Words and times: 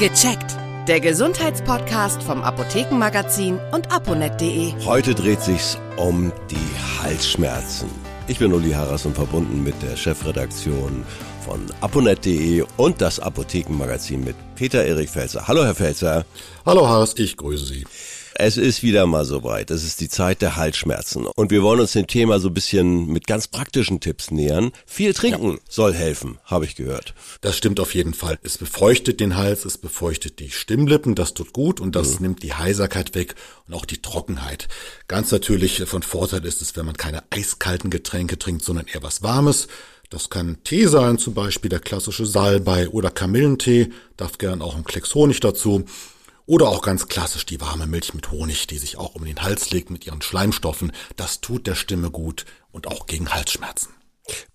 Gecheckt. 0.00 0.56
Der 0.88 0.98
Gesundheitspodcast 0.98 2.22
vom 2.22 2.40
Apothekenmagazin 2.40 3.58
und 3.70 3.92
aponet.de. 3.92 4.72
Heute 4.86 5.14
dreht 5.14 5.42
sich's 5.42 5.76
um 5.98 6.32
die 6.50 7.02
Halsschmerzen. 7.02 7.90
Ich 8.26 8.38
bin 8.38 8.54
Uli 8.54 8.70
Harras 8.70 9.04
und 9.04 9.14
verbunden 9.14 9.62
mit 9.62 9.74
der 9.82 9.98
Chefredaktion 9.98 11.04
von 11.44 11.66
aponet.de 11.82 12.64
und 12.78 13.02
das 13.02 13.20
Apothekenmagazin 13.20 14.24
mit 14.24 14.36
Peter 14.54 14.82
Erik 14.82 15.10
Felzer. 15.10 15.46
Hallo, 15.46 15.66
Herr 15.66 15.74
Felzer. 15.74 16.24
Hallo, 16.64 16.88
Harras, 16.88 17.12
ich 17.18 17.36
grüße 17.36 17.66
Sie. 17.66 17.84
Es 18.42 18.56
ist 18.56 18.82
wieder 18.82 19.04
mal 19.04 19.26
soweit. 19.26 19.70
Es 19.70 19.84
ist 19.84 20.00
die 20.00 20.08
Zeit 20.08 20.40
der 20.40 20.56
Halsschmerzen. 20.56 21.26
Und 21.26 21.50
wir 21.50 21.62
wollen 21.62 21.78
uns 21.78 21.92
dem 21.92 22.06
Thema 22.06 22.40
so 22.40 22.48
ein 22.48 22.54
bisschen 22.54 23.04
mit 23.08 23.26
ganz 23.26 23.48
praktischen 23.48 24.00
Tipps 24.00 24.30
nähern. 24.30 24.72
Viel 24.86 25.12
trinken 25.12 25.52
ja. 25.52 25.58
soll 25.68 25.92
helfen, 25.92 26.38
habe 26.44 26.64
ich 26.64 26.74
gehört. 26.74 27.12
Das 27.42 27.58
stimmt 27.58 27.80
auf 27.80 27.94
jeden 27.94 28.14
Fall. 28.14 28.38
Es 28.42 28.56
befeuchtet 28.56 29.20
den 29.20 29.36
Hals, 29.36 29.66
es 29.66 29.76
befeuchtet 29.76 30.38
die 30.38 30.48
Stimmlippen, 30.48 31.14
das 31.14 31.34
tut 31.34 31.52
gut 31.52 31.80
und 31.80 31.94
das 31.94 32.14
mhm. 32.14 32.28
nimmt 32.28 32.42
die 32.42 32.54
Heiserkeit 32.54 33.14
weg 33.14 33.34
und 33.68 33.74
auch 33.74 33.84
die 33.84 34.00
Trockenheit. 34.00 34.68
Ganz 35.06 35.30
natürlich 35.32 35.82
von 35.84 36.02
Vorteil 36.02 36.42
ist 36.46 36.62
es, 36.62 36.74
wenn 36.76 36.86
man 36.86 36.96
keine 36.96 37.22
eiskalten 37.28 37.90
Getränke 37.90 38.38
trinkt, 38.38 38.64
sondern 38.64 38.86
eher 38.86 39.02
was 39.02 39.22
Warmes. 39.22 39.68
Das 40.08 40.30
kann 40.30 40.56
Tee 40.64 40.86
sein, 40.86 41.18
zum 41.18 41.34
Beispiel 41.34 41.68
der 41.68 41.80
klassische 41.80 42.24
Salbei 42.24 42.88
oder 42.88 43.10
Kamillentee, 43.10 43.90
darf 44.16 44.38
gern 44.38 44.62
auch 44.62 44.76
ein 44.76 44.84
Klecks 44.84 45.14
Honig 45.14 45.40
dazu. 45.40 45.84
Oder 46.50 46.68
auch 46.68 46.82
ganz 46.82 47.06
klassisch 47.06 47.46
die 47.46 47.60
warme 47.60 47.86
Milch 47.86 48.12
mit 48.12 48.32
Honig, 48.32 48.66
die 48.66 48.78
sich 48.78 48.96
auch 48.96 49.14
um 49.14 49.24
den 49.24 49.40
Hals 49.40 49.70
legt 49.70 49.88
mit 49.88 50.04
ihren 50.04 50.20
Schleimstoffen. 50.20 50.90
Das 51.14 51.40
tut 51.40 51.68
der 51.68 51.76
Stimme 51.76 52.10
gut 52.10 52.44
und 52.72 52.88
auch 52.88 53.06
gegen 53.06 53.28
Halsschmerzen. 53.28 53.90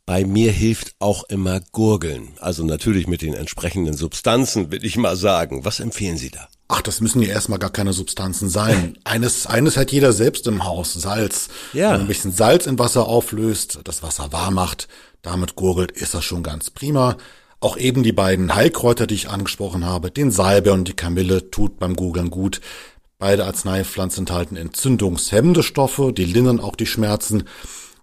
Bei 0.06 0.26
mir 0.26 0.52
hilft 0.52 0.94
auch 1.00 1.24
immer 1.30 1.62
Gurgeln. 1.72 2.34
Also 2.42 2.66
natürlich 2.66 3.08
mit 3.08 3.22
den 3.22 3.34
entsprechenden 3.34 3.94
Substanzen, 3.94 4.74
will 4.74 4.84
ich 4.84 4.98
mal 4.98 5.16
sagen. 5.16 5.64
Was 5.64 5.80
empfehlen 5.80 6.18
Sie 6.18 6.32
da? 6.32 6.50
Ach, 6.68 6.82
das 6.82 7.00
müssen 7.00 7.22
ja 7.22 7.30
erstmal 7.30 7.60
gar 7.60 7.72
keine 7.72 7.94
Substanzen 7.94 8.50
sein. 8.50 8.98
Eines, 9.06 9.48
eines 9.48 9.78
hat 9.78 9.94
jeder 9.94 10.12
selbst 10.12 10.48
im 10.48 10.66
Haus, 10.66 10.92
Salz. 10.92 11.48
Ja. 11.72 11.84
Wenn 11.84 11.92
man 11.92 12.02
ein 12.02 12.08
bisschen 12.08 12.34
Salz 12.34 12.66
in 12.66 12.78
Wasser 12.78 13.08
auflöst, 13.08 13.80
das 13.86 14.04
Wasser 14.04 14.34
warm 14.34 14.56
macht, 14.56 14.90
damit 15.22 15.56
gurgelt, 15.56 15.94
ist 15.94 16.14
das 16.14 16.26
schon 16.26 16.44
ganz 16.44 16.72
prima. 16.72 17.16
Auch 17.60 17.78
eben 17.78 18.04
die 18.04 18.12
beiden 18.12 18.54
Heilkräuter, 18.54 19.08
die 19.08 19.16
ich 19.16 19.30
angesprochen 19.30 19.86
habe, 19.86 20.12
den 20.12 20.32
Salbe 20.32 20.74
und 20.74 20.88
die 20.88 20.94
Kamille, 20.94 21.50
tut 21.52 21.80
beim 21.80 21.96
Googeln 21.96 22.30
gut. 22.30 22.62
Beide 23.18 23.46
Arzneipflanzen 23.46 24.22
enthalten 24.22 24.58
entzündungshemmende 24.58 25.64
Stoffe, 25.64 26.12
die 26.12 26.26
lindern 26.26 26.60
auch 26.60 26.76
die 26.76 26.86
Schmerzen. 26.86 27.46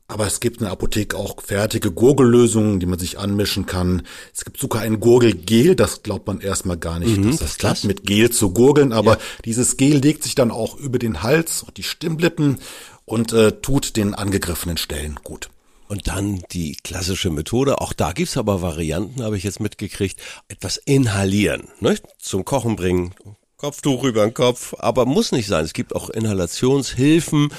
Aber 0.08 0.26
es 0.26 0.40
gibt 0.40 0.58
in 0.58 0.64
der 0.64 0.72
Apotheke 0.72 1.16
auch 1.16 1.40
fertige 1.42 1.90
Gurgellösungen, 1.90 2.80
die 2.80 2.86
man 2.86 2.98
sich 2.98 3.18
anmischen 3.18 3.64
kann. 3.66 4.02
Es 4.34 4.44
gibt 4.44 4.58
sogar 4.58 4.82
ein 4.82 5.00
Gurgelgel, 5.00 5.74
das 5.74 6.02
glaubt 6.02 6.26
man 6.26 6.40
erstmal 6.40 6.76
gar 6.76 6.98
nicht, 6.98 7.16
mhm, 7.16 7.30
dass 7.30 7.38
das 7.38 7.56
klappt, 7.56 7.84
mit 7.84 8.04
Gel 8.04 8.30
zu 8.30 8.50
gurgeln. 8.52 8.92
Aber 8.92 9.12
ja. 9.12 9.18
dieses 9.44 9.76
Gel 9.76 9.98
legt 9.98 10.22
sich 10.22 10.34
dann 10.34 10.50
auch 10.50 10.76
über 10.76 10.98
den 10.98 11.22
Hals 11.22 11.62
und 11.62 11.76
die 11.76 11.82
Stimmlippen 11.82 12.58
und 13.04 13.32
äh, 13.32 13.52
tut 13.52 13.96
den 13.96 14.14
angegriffenen 14.14 14.76
Stellen 14.76 15.18
gut. 15.22 15.50
Und 15.92 16.08
dann 16.08 16.42
die 16.52 16.74
klassische 16.82 17.28
Methode, 17.28 17.82
auch 17.82 17.92
da 17.92 18.12
gibt's 18.12 18.38
aber 18.38 18.62
Varianten, 18.62 19.22
habe 19.22 19.36
ich 19.36 19.44
jetzt 19.44 19.60
mitgekriegt, 19.60 20.18
etwas 20.48 20.78
inhalieren, 20.78 21.68
ne? 21.80 21.98
zum 22.18 22.46
Kochen 22.46 22.76
bringen, 22.76 23.14
Kopftuch 23.58 24.02
über 24.04 24.24
den 24.24 24.32
Kopf, 24.32 24.74
aber 24.78 25.04
muss 25.04 25.32
nicht 25.32 25.48
sein. 25.48 25.66
Es 25.66 25.74
gibt 25.74 25.94
auch 25.94 26.08
Inhalationshilfen. 26.08 27.52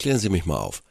Klären 0.00 0.18
Sie 0.18 0.30
mich 0.30 0.46
mal 0.46 0.58
auf. 0.58 0.82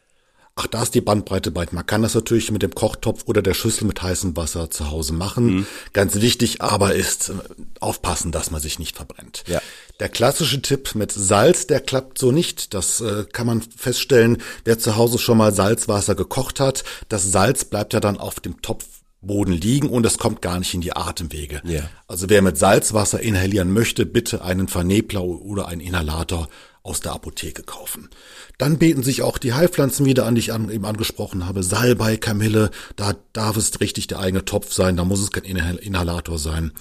Ach, 0.56 0.68
da 0.68 0.84
ist 0.84 0.96
die 0.96 1.02
Bandbreite 1.02 1.54
weit. 1.54 1.74
Man 1.74 1.86
kann 1.86 2.02
das 2.02 2.16
natürlich 2.16 2.50
mit 2.50 2.64
dem 2.64 2.74
Kochtopf 2.74 3.24
oder 3.26 3.42
der 3.42 3.54
Schüssel 3.54 3.84
mit 3.84 4.02
heißem 4.02 4.38
Wasser 4.38 4.72
zu 4.72 4.90
Hause 4.90 5.12
machen. 5.12 5.48
Mhm. 5.48 5.68
Ganz 5.92 6.16
wichtig 6.22 6.62
aber 6.62 6.96
ist 6.96 7.28
äh, 7.28 7.34
aufpassen, 7.82 8.32
dass 8.32 8.52
man 8.52 8.62
sich 8.62 8.80
nicht 8.80 8.96
verbrennt. 8.96 9.44
Ja. 9.48 9.62
Der 10.00 10.10
klassische 10.10 10.62
Tipp 10.62 10.94
mit 10.96 11.12
Salz, 11.14 11.68
der 11.68 11.80
klappt 11.80 12.18
so 12.18 12.32
nicht. 12.32 12.74
Das 12.74 13.00
äh, 13.00 13.26
kann 13.32 13.48
man 13.48 13.62
feststellen, 13.62 14.42
wer 14.66 14.78
zu 14.78 14.98
Hause 14.98 15.18
schon 15.20 15.38
mal 15.38 15.54
Salzwasser 15.54 16.16
gekocht 16.16 16.60
hat. 16.60 16.84
Das 17.08 17.32
Salz 17.32 17.64
bleibt 17.64 17.94
ja 17.94 18.02
dann 18.02 18.18
auf 18.18 18.42
dem 18.42 18.62
Topfboden 18.62 19.54
liegen 19.54 19.90
und 19.90 20.06
es 20.06 20.18
kommt 20.18 20.42
gar 20.42 20.60
nicht 20.60 20.74
in 20.74 20.82
die 20.82 20.96
Atemwege. 20.96 21.62
Ja. 21.64 21.90
Also 22.08 22.30
wer 22.30 22.42
mit 22.42 22.58
Salzwasser 22.58 23.22
inhalieren 23.22 23.72
möchte, 23.72 24.06
bitte 24.06 24.44
einen 24.44 24.68
Vernebler 24.68 25.24
oder 25.24 25.70
einen 25.70 25.82
Inhalator 25.82 26.50
aus 26.84 27.00
der 27.00 27.14
Apotheke 27.14 27.64
kaufen. 27.64 28.10
Dann 28.58 28.78
beten 28.78 29.02
sich 29.02 29.22
auch 29.22 29.38
die 29.38 29.54
Heilpflanzen 29.54 30.06
wieder 30.06 30.26
an, 30.26 30.36
die 30.36 30.42
ich 30.42 30.54
an, 30.54 30.70
eben 30.70 30.86
angesprochen 30.86 31.46
habe. 31.46 31.64
Salbei, 31.64 32.18
Kamille, 32.18 32.70
da 32.96 33.16
darf 33.34 33.56
es 33.58 33.80
richtig 33.80 34.08
der 34.08 34.20
eigene 34.20 34.46
Topf 34.46 34.74
sein, 34.74 34.98
da 34.98 35.06
muss 35.06 35.22
es 35.22 35.32
kein 35.32 35.46
Inhalator 35.46 36.38
sein. 36.38 36.74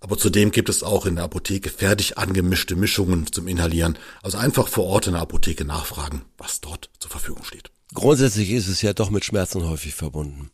Aber 0.00 0.16
zudem 0.16 0.50
gibt 0.52 0.68
es 0.68 0.82
auch 0.82 1.06
in 1.06 1.16
der 1.16 1.24
Apotheke 1.24 1.70
fertig 1.70 2.18
angemischte 2.18 2.76
Mischungen 2.76 3.32
zum 3.32 3.48
Inhalieren. 3.48 3.98
Also 4.22 4.38
einfach 4.38 4.68
vor 4.68 4.84
Ort 4.84 5.06
in 5.06 5.14
der 5.14 5.22
Apotheke 5.22 5.64
nachfragen, 5.64 6.22
was 6.36 6.60
dort 6.60 6.90
zur 7.00 7.10
Verfügung 7.10 7.44
steht. 7.44 7.70
Grundsätzlich 7.94 8.50
ist 8.50 8.68
es 8.68 8.82
ja 8.82 8.92
doch 8.92 9.10
mit 9.10 9.24
Schmerzen 9.24 9.66
häufig 9.66 9.94
verbunden. 9.94 10.50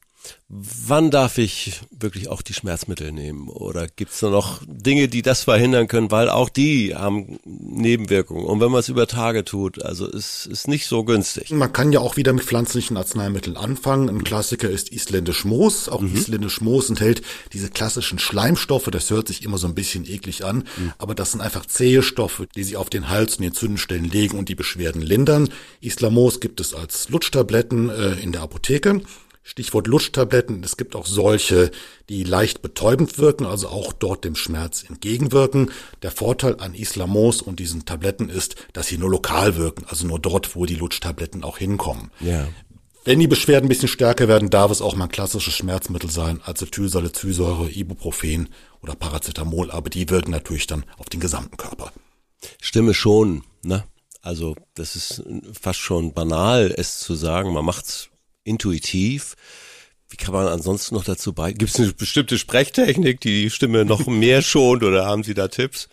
Wann 0.49 1.11
darf 1.11 1.39
ich 1.39 1.81
wirklich 1.91 2.29
auch 2.29 2.41
die 2.41 2.55
Schmerzmittel 2.55 3.11
nehmen? 3.11 3.49
Oder 3.49 3.89
gibt 3.89 4.13
es 4.13 4.23
noch 4.23 4.61
Dinge, 4.67 5.09
die 5.09 5.23
das 5.23 5.43
verhindern 5.43 5.89
können? 5.89 6.13
Weil 6.13 6.29
auch 6.29 6.49
die 6.49 6.95
haben 6.95 7.39
Nebenwirkungen. 7.45 8.45
Und 8.45 8.61
wenn 8.61 8.71
man 8.71 8.81
es 8.81 8.89
über 8.89 9.09
Tage 9.09 9.45
tut, 9.45 9.83
also 9.83 10.07
es 10.07 10.47
ist 10.47 10.69
nicht 10.69 10.87
so 10.87 11.03
günstig. 11.03 11.51
Man 11.51 11.73
kann 11.73 11.93
ja 11.93 11.99
auch 11.99 12.17
wieder 12.17 12.33
mit 12.33 12.45
pflanzlichen 12.45 12.97
Arzneimitteln 12.97 13.57
anfangen. 13.57 14.09
Ein 14.09 14.23
Klassiker 14.23 14.71
ist 14.71 14.91
isländisch 14.91 15.45
Moos. 15.45 15.89
Auch 15.89 16.03
mhm. 16.03 16.15
isländisch 16.15 16.61
Moos 16.61 16.89
enthält 16.89 17.23
diese 17.53 17.71
klassischen 17.71 18.21
Schleimstoffe. 18.21 18.89
Das 18.93 19.11
hört 19.11 19.27
sich 19.27 19.43
immer 19.43 19.59
so 19.59 19.67
ein 19.67 19.75
bisschen 19.75 20.07
eklig 20.07 20.45
an. 20.45 20.59
Mhm. 20.77 20.93
Aber 20.99 21.17
das 21.17 21.33
sind 21.33 21.41
einfach 21.41 21.67
zähe 21.67 22.03
Stoffe, 22.03 22.47
die 22.55 22.63
sich 22.63 22.77
auf 22.77 22.91
den 22.91 23.09
Hals 23.09 23.37
und 23.37 23.43
die 23.43 23.49
Entzündungsstellen 23.49 24.09
legen 24.09 24.39
und 24.39 24.49
die 24.49 24.55
Beschwerden 24.55 25.03
lindern. 25.03 25.49
Islamos 25.81 26.39
gibt 26.39 26.61
es 26.61 26.75
als 26.75 27.09
Lutschtabletten 27.09 27.91
äh, 27.91 28.13
in 28.23 28.31
der 28.31 28.43
Apotheke. 28.43 29.01
Stichwort 29.47 29.87
Lutschtabletten. 29.87 30.65
Es 30.65 30.79
gibt 30.79 30.97
auch 30.97 31.05
solche, 31.05 31.71
die 32.09 32.25
leicht 32.25 32.63
betäubend 32.63 33.19
wirken, 33.19 33.45
also 33.45 33.69
auch 33.69 33.93
dort 33.93 34.25
dem 34.25 34.37
Schmerz 34.37 34.85
entgegenwirken. 34.89 35.71
Der 36.03 36.11
Vorteil 36.11 36.59
an 36.61 36.75
Islamos 36.75 37.43
und 37.43 37.61
diesen 37.61 37.85
Tabletten 37.85 38.31
ist, 38.31 38.57
dass 38.73 38.87
sie 38.87 38.97
nur 38.97 39.11
lokal 39.11 39.57
wirken, 39.57 39.85
also 39.87 40.07
nur 40.07 40.19
dort, 40.19 40.57
wo 40.57 40.65
die 40.65 40.77
Lutschtabletten 40.77 41.45
auch 41.45 41.59
hinkommen. 41.59 42.11
Ja. 42.21 42.49
Wenn 43.05 43.21
die 43.21 43.27
Beschwerden 43.27 43.67
ein 43.67 43.69
bisschen 43.69 43.89
stärker 43.89 44.29
werden, 44.29 44.49
darf 44.49 44.71
es 44.71 44.81
auch 44.81 44.97
mal 44.97 45.05
ein 45.05 45.11
klassisches 45.11 45.55
Schmerzmittel 45.55 46.11
sein, 46.11 46.41
Acetylsalicylsäure, 46.43 47.71
Ibuprofen 47.71 48.49
oder 48.81 48.95
Paracetamol, 48.95 49.71
aber 49.71 49.91
die 49.91 50.09
wirken 50.09 50.31
natürlich 50.31 50.67
dann 50.67 50.87
auf 50.97 51.11
den 51.11 51.21
gesamten 51.21 51.59
Körper. 51.59 51.93
Stimme 52.63 52.95
schon, 52.95 53.45
ne? 53.63 53.85
Also 54.23 54.57
das 54.73 54.97
ist 54.97 55.23
fast 55.53 55.81
schon 55.81 56.15
banal, 56.15 56.75
es 56.75 56.99
zu 56.99 57.15
sagen. 57.15 57.53
Man 57.53 57.67
macht's 57.67 58.09
intuitiv. 58.45 59.35
Wie 60.09 60.17
kann 60.17 60.35
man 60.35 60.47
ansonsten 60.47 60.95
noch 60.95 61.05
dazu 61.05 61.33
bei? 61.33 61.53
Gibt 61.53 61.71
es 61.71 61.81
eine 61.81 61.93
bestimmte 61.93 62.39
Sprechtechnik, 62.39 63.21
die 63.21 63.43
die 63.43 63.51
Stimme 63.51 63.85
noch 63.85 64.07
mehr 64.07 64.43
schont 64.43 64.85
oder 64.85 65.07
haben 65.07 65.25
Sie 65.25 65.35
da 65.35 65.49
Tipps? 65.49 65.89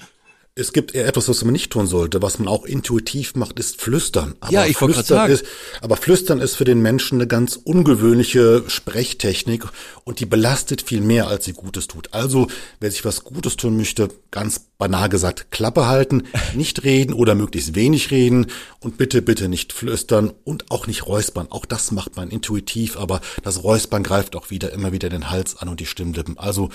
Es 0.54 0.74
gibt 0.74 0.94
eher 0.94 1.08
etwas, 1.08 1.30
was 1.30 1.46
man 1.46 1.54
nicht 1.54 1.72
tun 1.72 1.88
sollte. 1.88 2.22
Was 2.22 2.38
man 2.38 2.50
auch 2.50 2.66
intuitiv 2.66 3.36
macht, 3.36 3.58
ist 3.58 3.80
Flüstern. 3.80 4.36
Aber 4.42 4.52
ja, 4.52 4.66
ich 4.66 4.78
gerade 4.78 5.02
sagen. 5.02 5.32
Ist, 5.32 5.46
aber 5.80 5.96
Flüstern 5.96 6.42
ist 6.42 6.56
für 6.56 6.66
den 6.66 6.82
Menschen 6.82 7.20
eine 7.20 7.28
ganz 7.28 7.56
ungewöhnliche 7.56 8.66
Sprechtechnik 8.68 9.64
und 10.04 10.20
die 10.20 10.26
belastet 10.26 10.82
viel 10.82 11.00
mehr, 11.00 11.30
als 11.30 11.46
sie 11.46 11.54
Gutes 11.54 11.88
tut. 11.88 12.14
Also, 12.14 12.48
wer 12.82 12.92
sich 12.92 13.06
was 13.06 13.24
Gutes 13.24 13.56
tun 13.56 13.78
möchte, 13.78 14.10
ganz 14.30 14.60
banal 14.78 15.08
gesagt, 15.08 15.52
Klappe 15.52 15.88
halten, 15.88 16.24
nicht 16.54 16.84
reden 16.84 17.14
oder 17.14 17.34
möglichst 17.34 17.74
wenig 17.76 18.12
reden 18.12 18.48
und 18.82 18.98
bitte, 18.98 19.22
bitte 19.22 19.48
nicht 19.48 19.72
flüstern 19.72 20.34
und 20.44 20.70
auch 20.70 20.86
nicht 20.86 21.08
räuspern. 21.08 21.48
Auch 21.50 21.66
das 21.66 21.92
macht 21.92 22.18
man 22.18 22.30
intuitiv, 22.30 22.98
aber 22.98 23.22
das 23.42 23.64
Räuspern 23.64 24.04
greift 24.04 24.36
auch 24.36 24.50
wieder 24.50 24.74
immer 24.74 24.92
wieder 24.92 25.08
den 25.08 25.30
Hals 25.30 25.56
an 25.56 25.70
und 25.70 25.80
die 25.80 25.86
Stimmlippen. 25.86 26.38
Also 26.38 26.68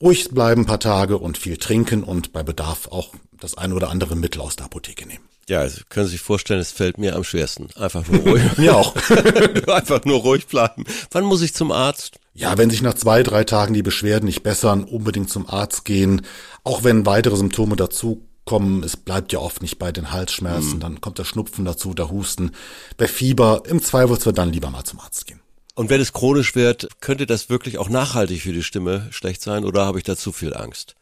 ruhig 0.00 0.28
bleiben 0.30 0.62
ein 0.62 0.66
paar 0.66 0.80
Tage 0.80 1.18
und 1.18 1.38
viel 1.38 1.56
trinken 1.56 2.04
und 2.04 2.32
bei 2.32 2.42
Bedarf 2.42 2.88
auch 2.88 3.14
das 3.40 3.56
ein 3.56 3.72
oder 3.72 3.90
andere 3.90 4.16
Mittel 4.16 4.40
aus 4.40 4.56
der 4.56 4.66
Apotheke 4.66 5.06
nehmen. 5.06 5.24
Ja, 5.48 5.60
also 5.60 5.80
können 5.88 6.06
Sie 6.06 6.12
sich 6.12 6.20
vorstellen, 6.20 6.60
es 6.60 6.72
fällt 6.72 6.98
mir 6.98 7.16
am 7.16 7.24
schwersten. 7.24 7.68
Einfach 7.76 8.06
nur 8.06 8.20
ruhig. 8.20 8.42
mir 8.58 8.76
auch. 8.76 8.94
Einfach 9.66 10.04
nur 10.04 10.20
ruhig 10.20 10.46
bleiben. 10.46 10.84
Wann 11.10 11.24
muss 11.24 11.40
ich 11.40 11.54
zum 11.54 11.72
Arzt? 11.72 12.18
Ja, 12.34 12.58
wenn 12.58 12.70
sich 12.70 12.82
nach 12.82 12.94
zwei, 12.94 13.22
drei 13.22 13.44
Tagen 13.44 13.72
die 13.72 13.82
Beschwerden 13.82 14.26
nicht 14.26 14.42
bessern, 14.42 14.84
unbedingt 14.84 15.30
zum 15.30 15.48
Arzt 15.48 15.84
gehen. 15.86 16.22
Auch 16.64 16.84
wenn 16.84 17.06
weitere 17.06 17.36
Symptome 17.36 17.76
dazukommen, 17.76 18.82
es 18.84 18.96
bleibt 18.96 19.32
ja 19.32 19.38
oft 19.38 19.62
nicht 19.62 19.78
bei 19.78 19.90
den 19.90 20.12
Halsschmerzen, 20.12 20.74
mhm. 20.74 20.80
dann 20.80 21.00
kommt 21.00 21.18
der 21.18 21.24
Schnupfen 21.24 21.64
dazu, 21.64 21.94
der 21.94 22.10
Husten. 22.10 22.52
Bei 22.98 23.08
Fieber, 23.08 23.62
im 23.66 23.82
Zweifelsfall 23.82 24.34
dann 24.34 24.52
lieber 24.52 24.70
mal 24.70 24.84
zum 24.84 25.00
Arzt 25.00 25.26
gehen. 25.26 25.40
Und 25.78 25.90
wenn 25.90 26.00
es 26.00 26.12
chronisch 26.12 26.56
wird, 26.56 26.88
könnte 27.00 27.24
das 27.24 27.50
wirklich 27.50 27.78
auch 27.78 27.88
nachhaltig 27.88 28.42
für 28.42 28.52
die 28.52 28.64
Stimme 28.64 29.06
schlecht 29.12 29.40
sein 29.40 29.64
oder 29.64 29.86
habe 29.86 29.98
ich 29.98 30.04
da 30.04 30.16
zu 30.16 30.32
viel 30.32 30.52
Angst? 30.52 30.96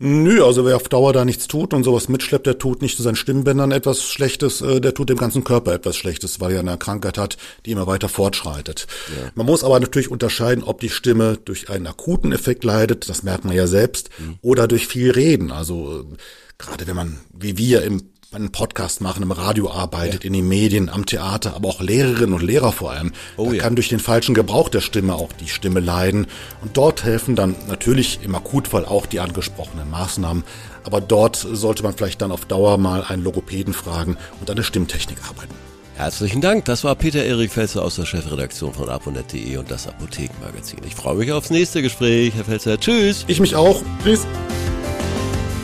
Nö, 0.00 0.44
also 0.44 0.64
wer 0.66 0.74
auf 0.74 0.88
Dauer 0.88 1.12
da 1.12 1.24
nichts 1.24 1.46
tut 1.46 1.72
und 1.72 1.84
sowas 1.84 2.08
mitschleppt, 2.08 2.44
der 2.44 2.58
tut 2.58 2.82
nicht 2.82 2.96
zu 2.96 3.04
seinen 3.04 3.14
Stimmbändern 3.14 3.70
etwas 3.70 4.02
Schlechtes, 4.02 4.62
äh, 4.62 4.80
der 4.80 4.94
tut 4.94 5.10
dem 5.10 5.16
ganzen 5.16 5.44
Körper 5.44 5.72
etwas 5.72 5.96
Schlechtes, 5.96 6.40
weil 6.40 6.54
er 6.54 6.58
eine 6.58 6.76
Krankheit 6.76 7.18
hat, 7.18 7.36
die 7.64 7.70
immer 7.70 7.86
weiter 7.86 8.08
fortschreitet. 8.08 8.88
Ja. 9.16 9.30
Man 9.36 9.46
muss 9.46 9.62
aber 9.62 9.78
natürlich 9.78 10.10
unterscheiden, 10.10 10.64
ob 10.64 10.80
die 10.80 10.90
Stimme 10.90 11.38
durch 11.44 11.70
einen 11.70 11.86
akuten 11.86 12.32
Effekt 12.32 12.64
leidet, 12.64 13.08
das 13.08 13.22
merkt 13.22 13.44
man 13.44 13.54
ja 13.54 13.68
selbst, 13.68 14.10
mhm. 14.18 14.40
oder 14.42 14.66
durch 14.66 14.88
viel 14.88 15.12
Reden. 15.12 15.52
Also 15.52 16.00
äh, 16.00 16.16
gerade 16.58 16.88
wenn 16.88 16.96
man, 16.96 17.20
wie 17.32 17.56
wir 17.58 17.84
im 17.84 18.02
einen 18.32 18.50
Podcast 18.50 19.00
machen, 19.00 19.22
im 19.22 19.30
Radio 19.30 19.70
arbeitet, 19.70 20.24
ja. 20.24 20.26
in 20.26 20.32
den 20.32 20.48
Medien, 20.48 20.88
am 20.88 21.06
Theater, 21.06 21.54
aber 21.54 21.68
auch 21.68 21.80
Lehrerinnen 21.80 22.34
und 22.34 22.42
Lehrer 22.42 22.72
vor 22.72 22.90
allem. 22.90 23.12
Oh, 23.36 23.46
da 23.46 23.52
ja. 23.52 23.62
kann 23.62 23.76
durch 23.76 23.88
den 23.88 24.00
falschen 24.00 24.34
Gebrauch 24.34 24.68
der 24.68 24.80
Stimme 24.80 25.14
auch 25.14 25.32
die 25.32 25.48
Stimme 25.48 25.80
leiden. 25.80 26.26
Und 26.60 26.76
dort 26.76 27.04
helfen 27.04 27.36
dann 27.36 27.54
natürlich 27.68 28.20
im 28.22 28.34
Akutfall 28.34 28.84
auch 28.84 29.06
die 29.06 29.20
angesprochenen 29.20 29.88
Maßnahmen. 29.90 30.44
Aber 30.84 31.00
dort 31.00 31.36
sollte 31.36 31.82
man 31.82 31.94
vielleicht 31.94 32.20
dann 32.20 32.32
auf 32.32 32.44
Dauer 32.44 32.78
mal 32.78 33.04
einen 33.04 33.22
Logopäden 33.22 33.74
fragen 33.74 34.16
und 34.40 34.50
an 34.50 34.56
der 34.56 34.64
Stimmtechnik 34.64 35.18
arbeiten. 35.28 35.54
Herzlichen 35.96 36.42
Dank. 36.42 36.66
Das 36.66 36.84
war 36.84 36.94
Peter 36.94 37.24
Erik 37.24 37.50
Felser 37.52 37.82
aus 37.82 37.96
der 37.96 38.04
Chefredaktion 38.04 38.74
von 38.74 38.88
aponet.de 38.88 39.56
und 39.56 39.70
das 39.70 39.86
Apothekenmagazin. 39.86 40.80
Ich 40.86 40.94
freue 40.94 41.16
mich 41.16 41.32
aufs 41.32 41.48
nächste 41.48 41.80
Gespräch, 41.80 42.34
Herr 42.34 42.44
Felser. 42.44 42.78
Tschüss. 42.78 43.24
Ich 43.28 43.40
mich 43.40 43.56
auch. 43.56 43.82
Tschüss. 44.04 44.26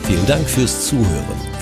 Vielen 0.07 0.25
Dank 0.25 0.49
fürs 0.49 0.87
Zuhören. 0.87 1.52